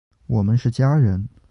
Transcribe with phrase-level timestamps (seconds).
[0.25, 1.29] 我们是家人！